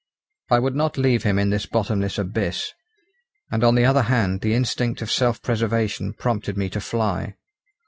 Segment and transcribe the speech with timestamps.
[0.49, 2.71] I would not leave him in this bottomless abyss,
[3.51, 7.35] and on the other hand the instinct of self preservation prompted me to fly.